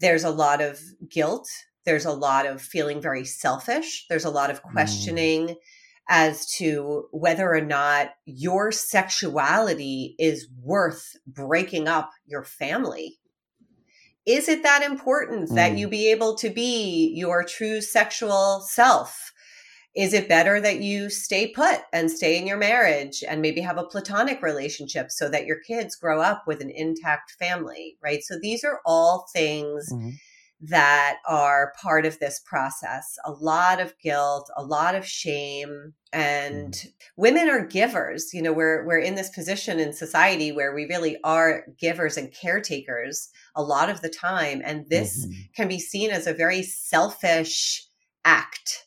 [0.00, 1.48] There's a lot of guilt.
[1.84, 4.06] There's a lot of feeling very selfish.
[4.08, 4.72] There's a lot of mm.
[4.72, 5.48] questioning.
[5.48, 5.56] Mm.
[6.08, 13.18] as to whether or not your sexuality is worth breaking up your family.
[14.24, 15.54] Is it that important mm.
[15.56, 19.32] that you be able to be your true sexual self?
[19.96, 23.78] Is it better that you stay put and stay in your marriage and maybe have
[23.78, 28.22] a platonic relationship so that your kids grow up with an intact family, right?
[28.22, 30.10] So these are all things mm-hmm
[30.60, 33.18] that are part of this process.
[33.24, 36.86] A lot of guilt, a lot of shame, and mm.
[37.16, 38.32] women are givers.
[38.32, 42.32] You know, we're we're in this position in society where we really are givers and
[42.32, 45.40] caretakers a lot of the time, and this mm-hmm.
[45.54, 47.86] can be seen as a very selfish
[48.24, 48.86] act.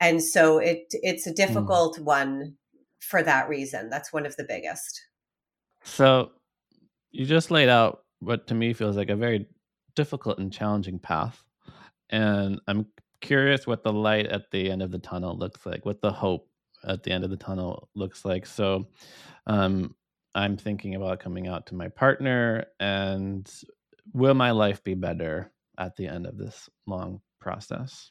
[0.00, 1.36] And so it it's a mm.
[1.36, 2.04] difficult mm.
[2.04, 2.54] one
[3.00, 3.88] for that reason.
[3.90, 5.00] That's one of the biggest.
[5.84, 6.32] So
[7.10, 9.46] you just laid out what to me feels like a very
[9.94, 11.42] difficult and challenging path.
[12.10, 12.86] And I'm
[13.20, 16.48] curious what the light at the end of the tunnel looks like, what the hope
[16.86, 18.46] at the end of the tunnel looks like.
[18.46, 18.86] So
[19.46, 19.94] um,
[20.34, 23.50] I'm thinking about coming out to my partner and
[24.12, 28.10] will my life be better at the end of this long process?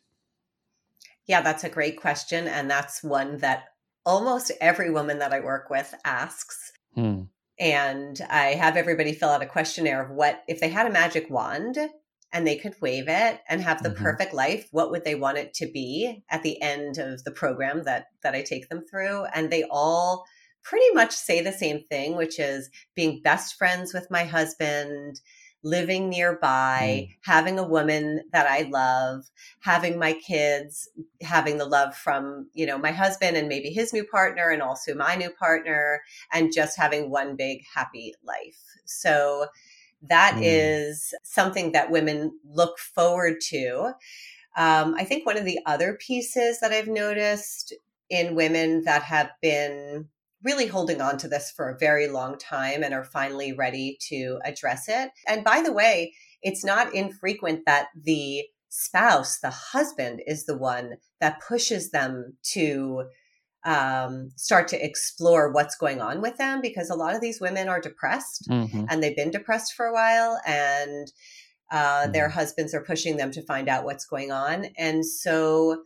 [1.27, 2.47] Yeah, that's a great question.
[2.47, 3.65] And that's one that
[4.05, 6.71] almost every woman that I work with asks.
[6.93, 7.23] Hmm
[7.59, 11.29] and I have everybody fill out a questionnaire of what if they had a magic
[11.29, 11.77] wand
[12.33, 14.03] and they could wave it and have the mm-hmm.
[14.03, 17.83] perfect life what would they want it to be at the end of the program
[17.83, 20.25] that that I take them through and they all
[20.63, 25.19] pretty much say the same thing which is being best friends with my husband
[25.65, 27.15] living nearby, mm.
[27.23, 29.25] having a woman that I love,
[29.61, 30.87] having my kids,
[31.21, 34.93] having the love from, you know, my husband and maybe his new partner and also
[34.93, 36.01] my new partner,
[36.31, 38.61] and just having one big happy life.
[38.85, 39.47] So
[40.03, 40.41] that mm.
[40.43, 43.93] is something that women look forward to.
[44.55, 47.73] Um, I think one of the other pieces that I've noticed
[48.09, 50.09] in women that have been
[50.45, 54.39] really holding on to this for a very long time and are finally ready to
[54.45, 55.09] address it.
[55.27, 60.97] And by the way, it's not infrequent that the spouse, the husband, is the one
[61.19, 63.05] that pushes them to
[63.65, 67.67] um, start to explore what's going on with them because a lot of these women
[67.67, 68.85] are depressed mm-hmm.
[68.89, 71.11] and they've been depressed for a while and
[71.71, 72.11] uh, mm-hmm.
[72.11, 74.67] their husbands are pushing them to find out what's going on.
[74.77, 75.83] And so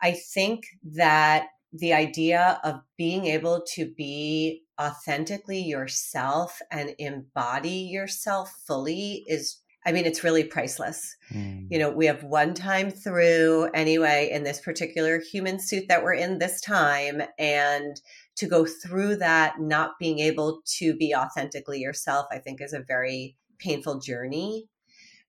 [0.00, 8.52] I think that the idea of being able to be authentically yourself and embody yourself
[8.66, 11.16] fully is I mean, it's really priceless.
[11.32, 11.66] Mm.
[11.68, 16.14] You know, we have one time through anyway in this particular human suit that we're
[16.14, 17.22] in this time.
[17.36, 18.00] And
[18.36, 22.84] to go through that, not being able to be authentically yourself, I think is a
[22.86, 24.68] very painful journey.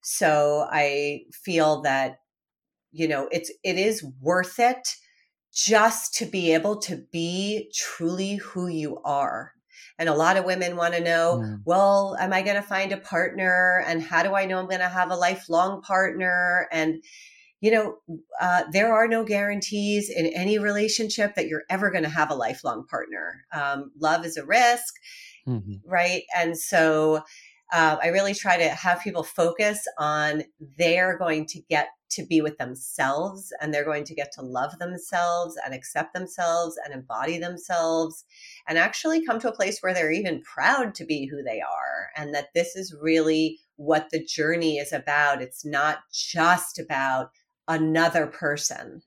[0.02, 2.18] So I feel that,
[2.92, 4.88] you know, it's, it is worth it
[5.54, 9.52] just to be able to be truly who you are.
[9.98, 11.60] And a lot of women want to know, mm.
[11.64, 13.84] well, am I going to find a partner?
[13.86, 16.66] And how do I know I'm going to have a lifelong partner?
[16.72, 17.02] And,
[17.60, 17.96] you know,
[18.40, 22.34] uh, there are no guarantees in any relationship that you're ever going to have a
[22.34, 23.44] lifelong partner.
[23.52, 24.94] Um, love is a risk,
[25.46, 25.74] mm-hmm.
[25.86, 26.22] right?
[26.36, 27.22] And so
[27.72, 30.44] uh, I really try to have people focus on
[30.78, 34.78] they're going to get to be with themselves and they're going to get to love
[34.78, 38.24] themselves and accept themselves and embody themselves
[38.68, 42.10] and actually come to a place where they're even proud to be who they are
[42.16, 45.42] and that this is really what the journey is about.
[45.42, 47.30] It's not just about
[47.66, 49.02] another person.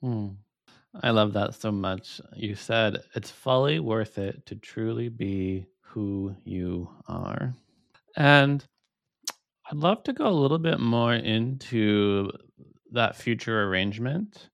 [0.00, 0.28] Hmm.
[1.02, 2.20] I love that so much.
[2.34, 7.54] You said it's fully worth it to truly be who you are.
[8.18, 8.62] And
[9.70, 12.30] I'd love to go a little bit more into
[12.92, 14.50] that future arrangement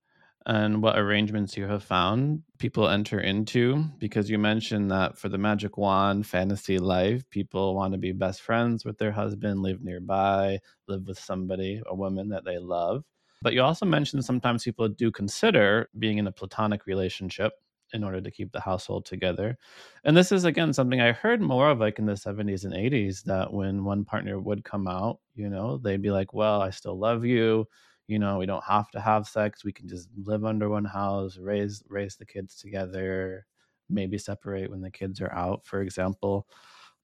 [0.46, 5.38] and what arrangements you have found people enter into because you mentioned that for the
[5.38, 10.59] magic wand fantasy life people want to be best friends with their husband live nearby
[10.88, 13.05] live with somebody a woman that they love
[13.40, 17.52] but you also mentioned sometimes people do consider being in a platonic relationship
[17.92, 19.57] in order to keep the household together.
[20.05, 23.22] And this is again something I heard more of like in the 70s and 80s
[23.24, 26.99] that when one partner would come out, you know, they'd be like, "Well, I still
[26.99, 27.66] love you.
[28.09, 29.64] You know, we don't have to have sex.
[29.64, 33.47] We can just live under one house, raise raise the kids together,
[33.88, 36.47] maybe separate when the kids are out, for example."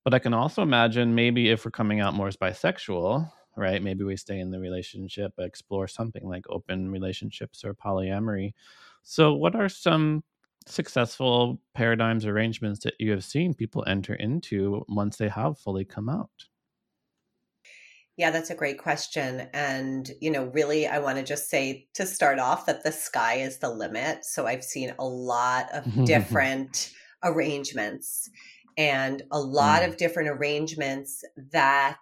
[0.04, 3.82] But I can also imagine maybe if we're coming out more as bisexual, right?
[3.82, 8.54] Maybe we stay in the relationship, explore something like open relationships or polyamory.
[9.02, 10.24] So, what are some
[10.70, 16.08] successful paradigms arrangements that you have seen people enter into once they have fully come
[16.08, 16.30] out?
[18.16, 19.48] Yeah, that's a great question.
[19.52, 23.34] And, you know, really, I want to just say to start off that the sky
[23.34, 24.24] is the limit.
[24.24, 26.92] So I've seen a lot of different
[27.22, 28.28] arrangements
[28.76, 29.88] and a lot mm.
[29.88, 32.00] of different arrangements that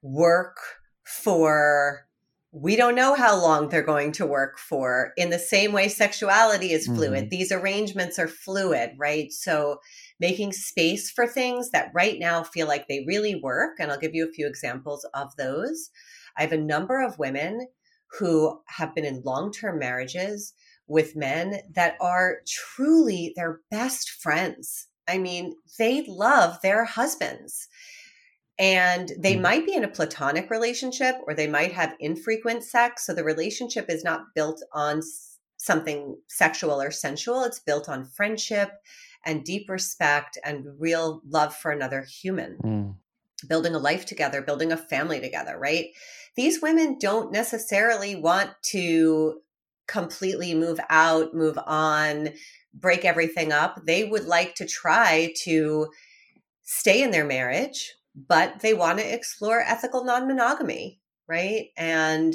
[0.00, 0.56] work
[1.04, 2.06] for
[2.54, 5.12] we don't know how long they're going to work for.
[5.16, 7.24] In the same way, sexuality is fluid.
[7.24, 7.28] Mm-hmm.
[7.30, 9.32] These arrangements are fluid, right?
[9.32, 9.78] So,
[10.20, 13.78] making space for things that right now feel like they really work.
[13.80, 15.90] And I'll give you a few examples of those.
[16.36, 17.68] I have a number of women
[18.18, 20.52] who have been in long term marriages
[20.86, 24.88] with men that are truly their best friends.
[25.08, 27.68] I mean, they love their husbands
[28.58, 33.06] and they mm might be in a platonic relationship or they might have infrequent sex.
[33.06, 35.02] So the relationship is not built on
[35.56, 37.42] something sexual or sensual.
[37.42, 38.70] It's built on friendship
[39.24, 42.56] and deep respect and real love for another human.
[42.64, 42.94] Mm.
[43.48, 45.86] building a life together building a family together right?
[46.36, 49.40] These women don't necessarily want to
[49.88, 52.30] completely move out move on
[52.74, 53.80] break everything up.
[53.84, 55.88] They would like to try to
[56.62, 61.68] stay in their marriage but they want to explore ethical non monogamy, right?
[61.76, 62.34] And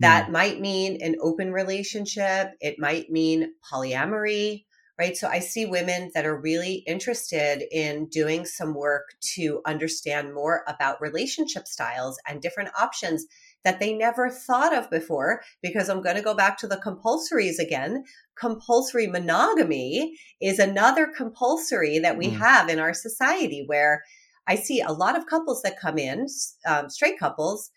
[0.00, 0.32] that mm.
[0.32, 4.64] might mean an open relationship, it might mean polyamory,
[4.98, 5.16] right?
[5.16, 10.64] So I see women that are really interested in doing some work to understand more
[10.68, 13.26] about relationship styles and different options
[13.64, 17.58] that they never thought of before because I'm going to go back to the compulsories
[17.58, 18.04] again.
[18.36, 22.38] Compulsory monogamy is another compulsory that we mm.
[22.38, 24.02] have in our society where
[24.46, 26.26] I see a lot of couples that come in,
[26.66, 27.70] um, straight couples.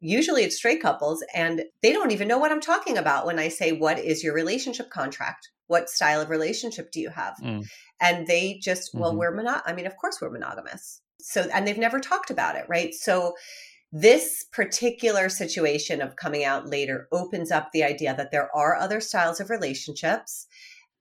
[0.00, 3.48] Usually it's straight couples, and they don't even know what I'm talking about when I
[3.48, 5.48] say, What is your relationship contract?
[5.66, 7.34] What style of relationship do you have?
[7.42, 7.66] Mm.
[8.00, 9.18] And they just, well, mm-hmm.
[9.18, 9.60] we're mono.
[9.66, 11.00] I mean, of course we're monogamous.
[11.20, 12.94] So, and they've never talked about it, right?
[12.94, 13.34] So,
[13.90, 19.00] this particular situation of coming out later opens up the idea that there are other
[19.00, 20.46] styles of relationships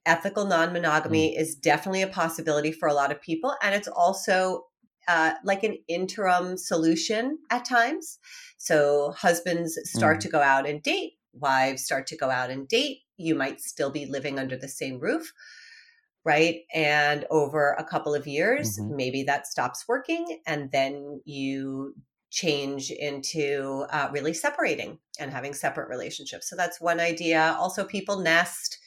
[0.07, 1.39] ethical non-monogamy mm.
[1.39, 4.63] is definitely a possibility for a lot of people and it's also
[5.07, 8.19] uh, like an interim solution at times.
[8.57, 10.21] So husbands start mm.
[10.21, 12.99] to go out and date, wives start to go out and date.
[13.17, 15.33] You might still be living under the same roof,
[16.25, 16.61] right?
[16.73, 18.95] And over a couple of years, mm-hmm.
[18.95, 21.95] maybe that stops working, and then you
[22.29, 26.49] change into uh, really separating and having separate relationships.
[26.49, 27.55] So that's one idea.
[27.57, 28.79] Also, people nest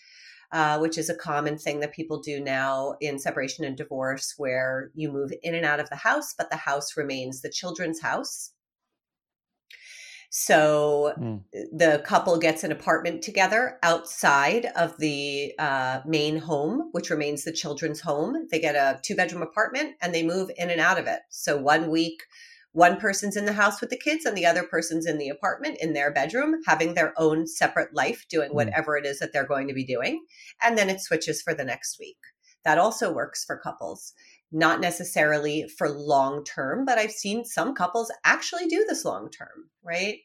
[0.52, 4.90] uh, which is a common thing that people do now in separation and divorce, where
[4.94, 8.52] you move in and out of the house, but the house remains the children's house.
[10.32, 11.42] So mm.
[11.52, 17.52] the couple gets an apartment together outside of the uh, main home, which remains the
[17.52, 18.46] children's home.
[18.48, 21.20] They get a two bedroom apartment and they move in and out of it.
[21.30, 22.22] So one week
[22.72, 25.78] one person's in the house with the kids and the other person's in the apartment
[25.80, 28.54] in their bedroom having their own separate life doing mm.
[28.54, 30.24] whatever it is that they're going to be doing.
[30.62, 32.18] And then it switches for the next week.
[32.64, 34.12] That also works for couples.
[34.52, 39.70] Not necessarily for long term but i've seen some couples actually do this long term
[39.82, 40.18] right?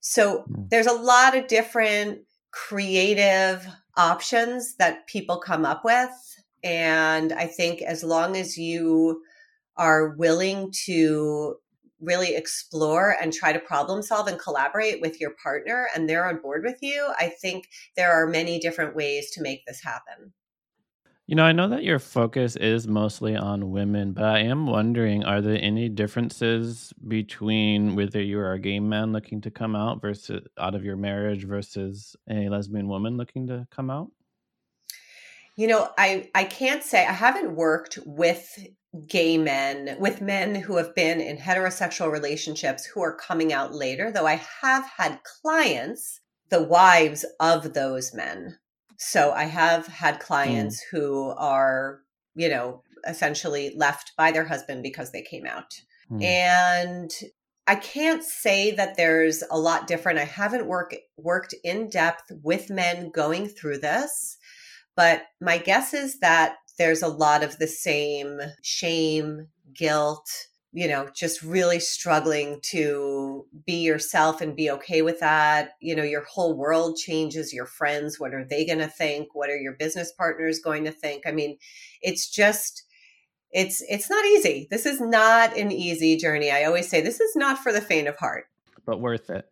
[0.00, 0.68] So mm.
[0.70, 6.10] there's a lot of different creative options that people come up with.
[6.62, 9.22] And i think as long as you
[9.76, 11.56] are willing to
[12.00, 16.40] really explore and try to problem solve and collaborate with your partner and they're on
[16.40, 20.32] board with you, I think there are many different ways to make this happen.
[21.26, 25.24] You know, I know that your focus is mostly on women, but I am wondering
[25.24, 30.02] are there any differences between whether you are a gay man looking to come out
[30.02, 34.10] versus out of your marriage versus a lesbian woman looking to come out?
[35.56, 38.58] You know, I I can't say I haven't worked with
[39.06, 44.10] gay men, with men who have been in heterosexual relationships who are coming out later,
[44.10, 48.58] though I have had clients, the wives of those men.
[48.96, 50.90] So I have had clients mm.
[50.90, 52.00] who are,
[52.34, 55.80] you know, essentially left by their husband because they came out.
[56.10, 56.22] Mm.
[56.22, 57.10] And
[57.66, 60.18] I can't say that there's a lot different.
[60.18, 64.36] I haven't work, worked in depth with men going through this,
[64.96, 70.28] but my guess is that there's a lot of the same shame, guilt,
[70.72, 75.70] you know, just really struggling to be yourself and be okay with that.
[75.80, 79.34] You know, your whole world changes, your friends, what are they going to think?
[79.34, 81.22] What are your business partners going to think?
[81.26, 81.58] I mean,
[82.02, 82.82] it's just
[83.52, 84.66] it's it's not easy.
[84.68, 86.50] This is not an easy journey.
[86.50, 88.46] I always say this is not for the faint of heart,
[88.84, 89.48] but worth it.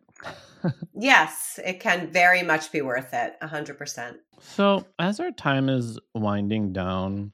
[0.93, 3.35] Yes, it can very much be worth it.
[3.41, 4.15] 100%.
[4.39, 7.33] So, as our time is winding down,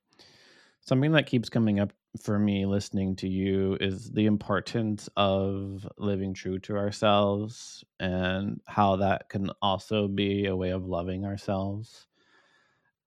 [0.82, 6.34] something that keeps coming up for me listening to you is the importance of living
[6.34, 12.07] true to ourselves and how that can also be a way of loving ourselves.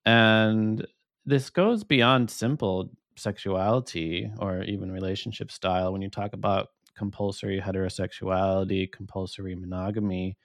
[0.07, 0.87] And
[1.27, 5.93] this goes beyond simple sexuality or even relationship style.
[5.93, 10.37] When you talk about compulsory heterosexuality, compulsory monogamy,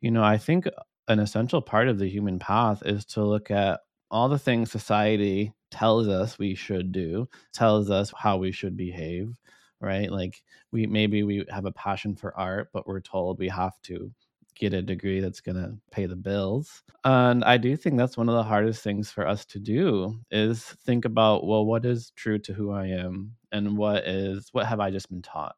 [0.00, 0.66] you know, I think
[1.08, 3.80] an essential part of the human path is to look at
[4.10, 9.32] all the things society tells us we should do, tells us how we should behave,
[9.80, 10.10] right?
[10.10, 14.12] Like we maybe we have a passion for art, but we're told we have to
[14.54, 16.82] get a degree that's going to pay the bills.
[17.04, 20.62] And I do think that's one of the hardest things for us to do is
[20.62, 24.80] think about, well, what is true to who I am and what is what have
[24.80, 25.56] I just been taught?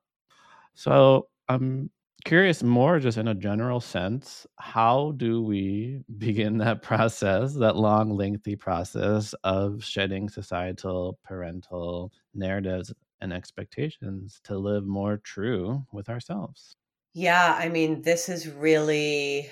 [0.74, 1.90] So, I'm
[2.24, 8.10] curious more just in a general sense how do we begin that process that long
[8.16, 16.76] lengthy process of shedding societal parental narratives and expectations to live more true with ourselves?
[17.12, 19.50] Yeah i mean this is really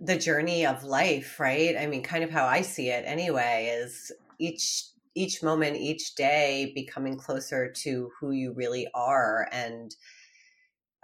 [0.00, 1.76] the journey of life right?
[1.76, 6.72] I mean kind of how i see it anyway is each each moment each day
[6.74, 9.94] becoming closer to who you really are and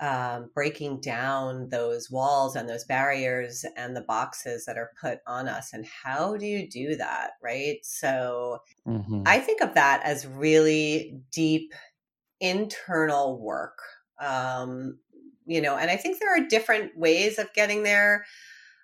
[0.00, 5.48] um, breaking down those walls and those barriers and the boxes that are put on
[5.48, 5.72] us.
[5.72, 7.32] And how do you do that?
[7.42, 7.78] Right.
[7.82, 9.22] So mm-hmm.
[9.26, 11.72] I think of that as really deep
[12.40, 13.78] internal work.
[14.20, 14.98] Um,
[15.46, 18.26] you know, and I think there are different ways of getting there.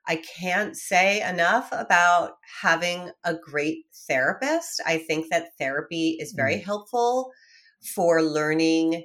[0.06, 4.80] I can't say enough about having a great therapist.
[4.86, 6.64] I think that therapy is very mm-hmm.
[6.64, 7.32] helpful
[7.94, 9.04] for learning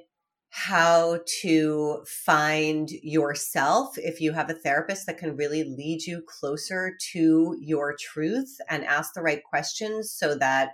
[0.50, 6.96] how to find yourself if you have a therapist that can really lead you closer
[7.12, 10.72] to your truth and ask the right questions so that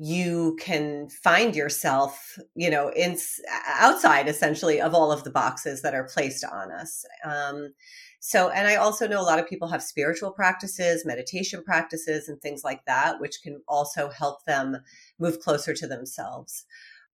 [0.00, 3.18] you can find yourself you know in
[3.66, 7.04] outside essentially of all of the boxes that are placed on us.
[7.24, 7.74] Um,
[8.20, 12.40] so and i also know a lot of people have spiritual practices meditation practices and
[12.40, 14.76] things like that which can also help them
[15.20, 16.64] move closer to themselves.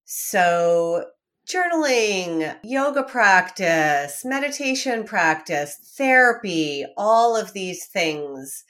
[0.05, 1.07] So,
[1.47, 8.64] journaling, yoga practice, meditation practice, therapy, all of these things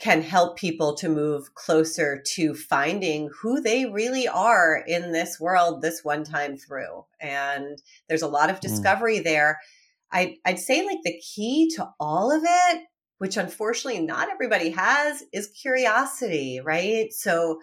[0.00, 5.82] can help people to move closer to finding who they really are in this world
[5.82, 7.04] this one time through.
[7.20, 8.60] And there's a lot of mm.
[8.60, 9.24] discovery mm.
[9.24, 9.60] there.
[10.10, 12.82] I, I'd say, like, the key to all of it,
[13.18, 17.12] which unfortunately not everybody has, is curiosity, right?
[17.12, 17.60] So,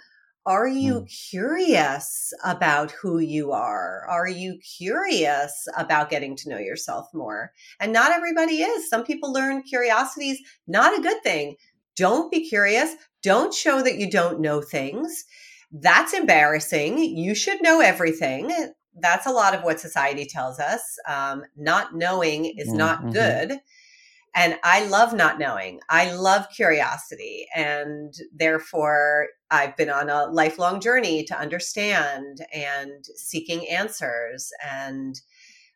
[0.47, 1.29] are you mm.
[1.29, 4.05] curious about who you are?
[4.07, 7.51] Are you curious about getting to know yourself more?
[7.81, 8.89] And not everybody is.
[8.89, 11.57] Some people learn curiosity is not a good thing.
[11.97, 12.95] Don't be curious.
[13.21, 15.25] Don't show that you don't know things.
[15.69, 16.97] That's embarrassing.
[16.97, 18.49] You should know everything.
[18.99, 20.81] That's a lot of what society tells us.
[21.09, 23.11] Um, not knowing is mm, not mm-hmm.
[23.11, 23.59] good.
[24.38, 25.79] And I love not knowing.
[25.89, 27.47] I love curiosity.
[27.55, 34.51] And therefore, I've been on a lifelong journey to understand and seeking answers.
[34.63, 35.19] And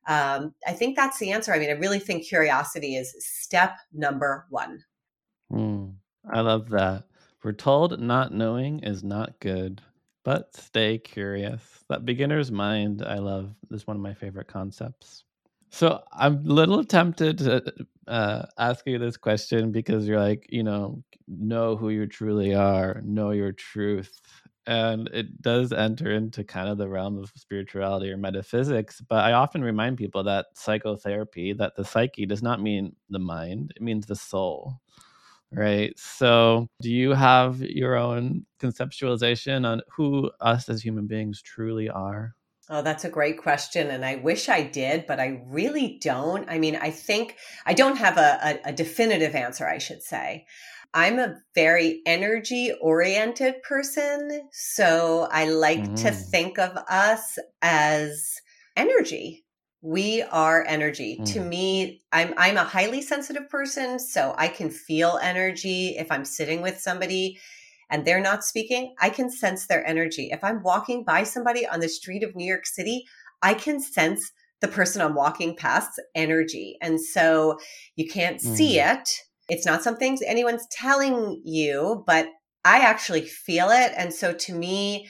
[0.08, 1.52] um, I think that's the answer.
[1.52, 4.84] I mean, I really think curiosity is step number one.
[5.52, 5.96] Mm,
[6.32, 7.06] I love that.
[7.44, 9.82] We're told not knowing is not good,
[10.24, 11.84] but stay curious.
[11.90, 15.24] That beginner's mind, I love, is one of my favorite concepts.
[15.72, 17.74] So I'm a little tempted to
[18.08, 23.02] uh, ask you this question because you're like, you know, know who you truly are,
[23.06, 24.20] know your truth.
[24.68, 29.02] And it does enter into kind of the realm of spirituality or metaphysics.
[29.02, 33.74] But I often remind people that psychotherapy, that the psyche does not mean the mind,
[33.76, 34.80] it means the soul.
[35.54, 35.98] Right.
[36.00, 42.36] So, do you have your own conceptualization on who us as human beings truly are?
[42.74, 43.92] Oh, that's a great question.
[43.92, 46.50] And I wish I did, but I really don't.
[46.50, 50.46] I mean, I think I don't have a, a, a definitive answer, I should say.
[50.94, 54.50] I'm a very energy oriented person.
[54.54, 56.02] So I like mm.
[56.04, 58.40] to think of us as
[58.78, 59.44] energy.
[59.82, 61.18] We are energy.
[61.20, 61.34] Mm.
[61.34, 66.24] To me, I'm I'm a highly sensitive person, so I can feel energy if I'm
[66.24, 67.40] sitting with somebody
[67.92, 70.30] and they're not speaking, I can sense their energy.
[70.32, 73.04] If I'm walking by somebody on the street of New York City,
[73.42, 74.32] I can sense
[74.62, 76.78] the person I'm walking past's energy.
[76.82, 77.60] And so
[77.96, 78.96] you can't see mm.
[78.96, 79.10] it.
[79.50, 82.28] It's not something anyone's telling you, but
[82.64, 83.92] I actually feel it.
[83.98, 85.10] And so to me,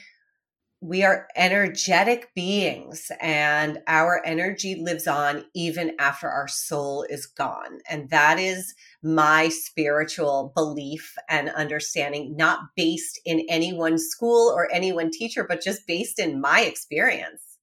[0.82, 7.78] we are energetic beings and our energy lives on even after our soul is gone.
[7.88, 14.68] And that is my spiritual belief and understanding, not based in any one school or
[14.72, 17.58] any one teacher, but just based in my experience.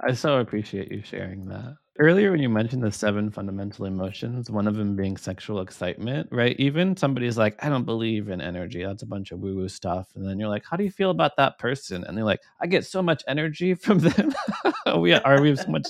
[0.00, 1.76] I so appreciate you sharing that.
[1.96, 6.56] Earlier, when you mentioned the seven fundamental emotions, one of them being sexual excitement, right?
[6.58, 8.82] Even somebody's like, I don't believe in energy.
[8.82, 10.08] That's a bunch of woo woo stuff.
[10.16, 12.02] And then you're like, How do you feel about that person?
[12.02, 14.34] And they're like, I get so much energy from them.
[14.98, 15.86] we are we have so much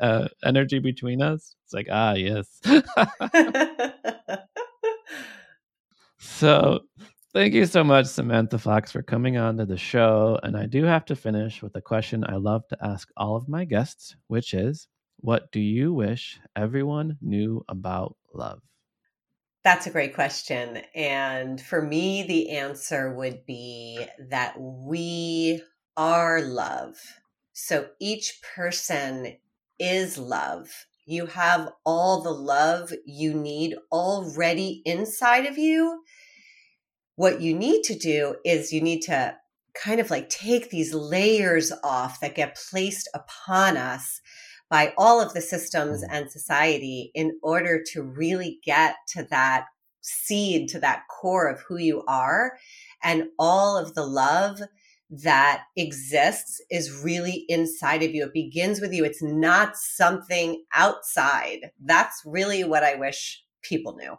[0.00, 1.54] uh, energy between us.
[1.64, 2.60] It's like, ah, yes.
[6.18, 6.80] so
[7.36, 10.40] Thank you so much, Samantha Fox, for coming on to the show.
[10.42, 13.46] And I do have to finish with a question I love to ask all of
[13.46, 14.88] my guests, which is
[15.18, 18.62] What do you wish everyone knew about love?
[19.64, 20.82] That's a great question.
[20.94, 25.62] And for me, the answer would be that we
[25.96, 26.94] are love.
[27.52, 29.36] So each person
[29.78, 30.68] is love.
[31.06, 36.02] You have all the love you need already inside of you
[37.16, 39.36] what you need to do is you need to
[39.74, 44.20] kind of like take these layers off that get placed upon us
[44.68, 46.08] by all of the systems mm.
[46.10, 49.66] and society in order to really get to that
[50.00, 52.56] seed, to that core of who you are.
[53.02, 54.60] And all of the love
[55.10, 58.24] that exists is really inside of you.
[58.24, 59.04] It begins with you.
[59.04, 61.70] It's not something outside.
[61.84, 64.16] That's really what I wish people knew.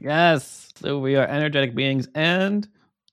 [0.00, 0.70] Yes.
[0.76, 2.68] So we are energetic beings and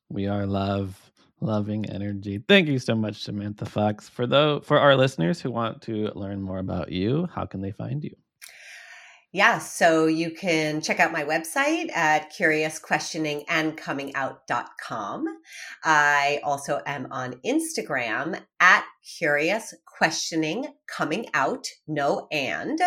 [0.10, 1.09] we are love,
[1.42, 2.44] loving energy.
[2.48, 4.10] Thank you so much, Samantha Fox.
[4.10, 7.72] For though for our listeners who want to learn more about you, how can they
[7.72, 8.16] find you?
[9.32, 15.26] Yeah, so you can check out my website at curiousquestioningandcomingout.com.
[15.84, 18.86] I also am on Instagram at
[19.20, 22.80] curious questioning coming out, no and.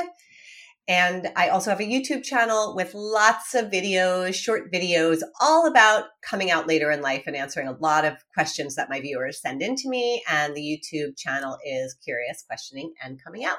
[0.89, 6.07] And I also have a YouTube channel with lots of videos, short videos, all about
[6.28, 9.62] coming out later in life and answering a lot of questions that my viewers send
[9.62, 10.22] in to me.
[10.28, 13.59] And the YouTube channel is Curious Questioning and Coming Out.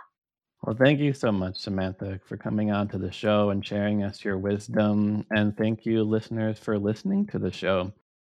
[0.63, 4.23] Well, thank you so much, Samantha, for coming on to the show and sharing us
[4.23, 5.25] your wisdom.
[5.29, 7.93] And thank you, listeners, for listening to the show.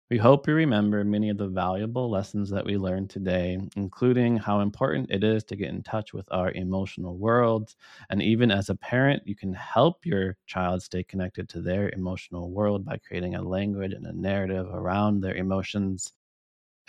[0.10, 4.62] We hope you remember many of the valuable lessons that we learned today, including how
[4.62, 7.76] important it is to get in touch with our emotional worlds.
[8.10, 12.52] And even as a parent, you can help your child stay connected to their emotional
[12.52, 16.14] world by creating a language and a narrative around their emotions.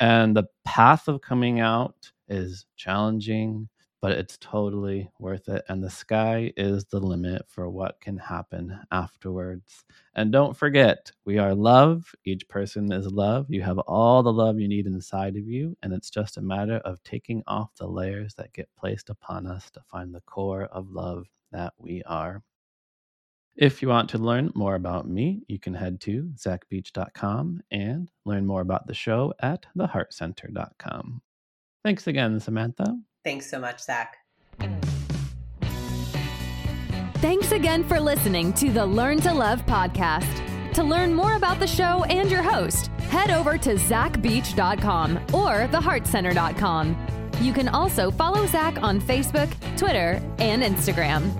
[0.01, 3.69] And the path of coming out is challenging,
[4.01, 5.65] but it's totally worth it.
[5.69, 9.85] And the sky is the limit for what can happen afterwards.
[10.15, 12.13] And don't forget, we are love.
[12.25, 13.47] Each person is love.
[13.49, 15.77] You have all the love you need inside of you.
[15.83, 19.71] And it's just a matter of taking off the layers that get placed upon us
[19.73, 22.43] to find the core of love that we are.
[23.57, 28.47] If you want to learn more about me, you can head to zachbeach.com and learn
[28.47, 31.21] more about the show at theheartcenter.com.
[31.83, 32.99] Thanks again, Samantha.
[33.25, 34.17] Thanks so much, Zach.
[37.21, 40.73] Thanks again for listening to the Learn to Love podcast.
[40.75, 46.97] To learn more about the show and your host, head over to zachbeach.com or theheartcenter.com.
[47.41, 51.33] You can also follow Zach on Facebook, Twitter, and Instagram.